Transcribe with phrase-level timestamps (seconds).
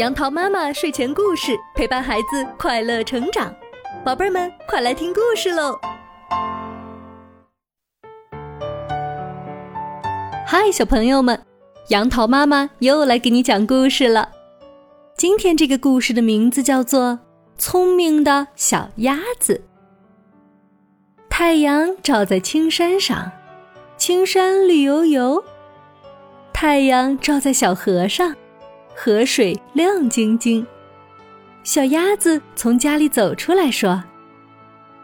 [0.00, 3.54] 杨桃妈妈睡前故事陪伴孩子快乐成长，
[4.02, 5.78] 宝贝们快来听故事喽！
[10.46, 11.38] 嗨，小朋友们，
[11.88, 14.30] 杨桃妈妈又来给你讲故事了。
[15.18, 17.08] 今天这个故事的名字叫做
[17.58, 19.62] 《聪明的小鸭子》。
[21.28, 23.30] 太阳照在青山上，
[23.98, 25.42] 青山绿油油；
[26.54, 28.34] 太阳照在小河上。
[28.94, 30.66] 河水亮晶晶，
[31.62, 34.04] 小鸭子从家里走出来，说：“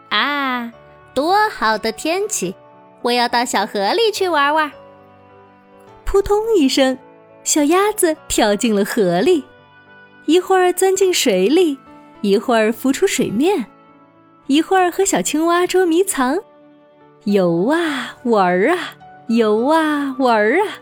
[0.09, 0.71] 啊，
[1.13, 2.55] 多好的天气！
[3.01, 4.71] 我要到小河里去玩玩。”
[6.05, 6.97] 扑通一声，
[7.43, 9.43] 小鸭子跳进了河里，
[10.25, 11.77] 一会儿钻进水里，
[12.21, 13.65] 一会儿浮出水面，
[14.45, 16.37] 一会儿和小青蛙捉迷藏，
[17.25, 18.95] 游啊玩啊，
[19.27, 20.77] 游啊玩啊。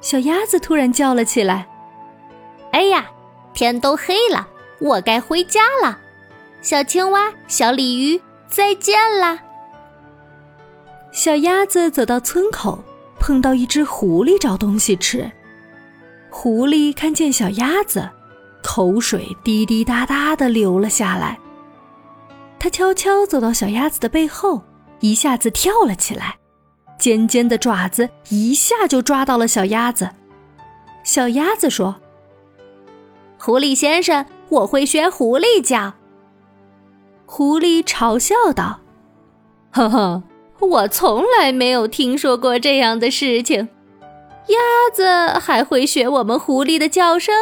[0.00, 1.68] 小鸭子突然叫了起来。
[2.72, 3.06] 哎呀，
[3.54, 4.48] 天都黑了，
[4.80, 5.98] 我该回家了。
[6.60, 9.38] 小青蛙、小鲤鱼，再见啦！
[11.12, 12.82] 小鸭子走到村口，
[13.20, 15.30] 碰到一只狐狸找东西吃。
[16.30, 18.08] 狐狸看见小鸭子，
[18.62, 21.38] 口水滴滴答答的流了下来。
[22.58, 24.62] 它悄悄走到小鸭子的背后，
[25.00, 26.36] 一下子跳了起来，
[26.98, 30.08] 尖尖的爪子一下就抓到了小鸭子。
[31.04, 31.96] 小鸭子说。
[33.44, 35.94] 狐狸先生，我会学狐狸叫。
[37.26, 38.78] 狐狸嘲笑道
[39.74, 40.22] ：“呵呵，
[40.60, 43.68] 我从来没有听说过这样的事情。
[44.46, 44.58] 鸭
[44.92, 47.34] 子还会学我们狐狸的叫声？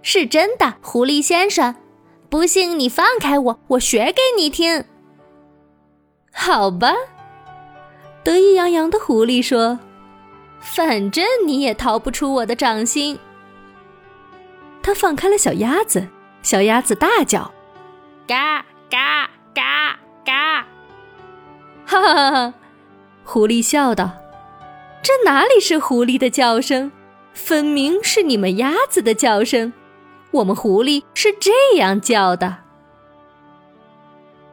[0.00, 1.74] 是真的，狐狸先生。
[2.28, 4.84] 不信你放开我，我学给你听。
[6.32, 6.94] 好吧。”
[8.22, 9.80] 得意洋洋的狐狸说
[10.60, 13.18] ：“反正你也逃不出我的掌心。”
[14.90, 16.08] 他放开了小鸭子，
[16.42, 17.48] 小鸭子大叫
[18.26, 20.66] ：“嘎嘎嘎嘎！”
[21.86, 22.54] 哈哈哈哈！
[23.22, 24.10] 狐狸笑道
[25.00, 26.90] ：“这哪里是狐狸的叫声，
[27.32, 29.72] 分明是你们鸭子的叫声。
[30.32, 32.56] 我们狐狸是这样叫的。”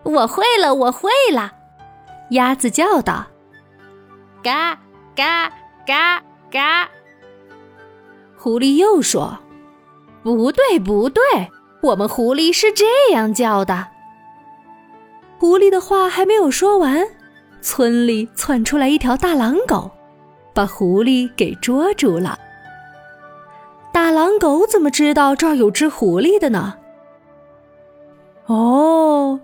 [0.05, 1.51] 我会了，我会了！
[2.29, 3.25] 鸭子叫道
[4.43, 4.77] ：“嘎
[5.15, 5.51] 嘎
[5.87, 6.21] 嘎
[6.51, 6.87] 嘎！”
[8.37, 9.39] 狐狸又说。
[10.35, 11.23] 不对，不对，
[11.81, 13.87] 我们狐狸是这样叫的。
[15.37, 17.07] 狐狸的话还没有说完，
[17.61, 19.89] 村里窜出来一条大狼狗，
[20.53, 22.37] 把狐狸给捉住了。
[23.93, 26.73] 大狼狗怎么知道这儿有只狐狸的呢？
[28.47, 29.39] 哦，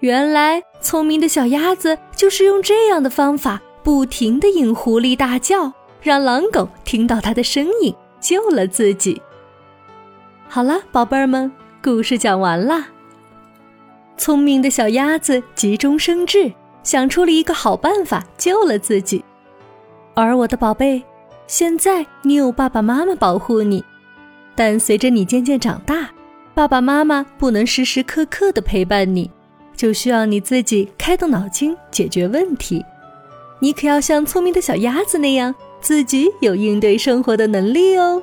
[0.00, 5.72] 原来聪明的小鸭子就是用这样的方法，不停的引狐狸大叫，
[6.02, 9.22] 让狼狗听到它的声音，救了自己。
[10.48, 11.50] 好了，宝贝儿们，
[11.82, 12.86] 故事讲完了。
[14.16, 16.50] 聪明的小鸭子急中生智，
[16.82, 19.22] 想出了一个好办法，救了自己。
[20.14, 21.02] 而我的宝贝，
[21.46, 23.84] 现在你有爸爸妈妈保护你，
[24.54, 26.08] 但随着你渐渐长大，
[26.54, 29.30] 爸爸妈妈不能时时刻刻的陪伴你，
[29.76, 32.82] 就需要你自己开动脑筋解决问题。
[33.58, 38.22] 你可要像聪明的小鸭子那样，自己有应对生活的能力哦。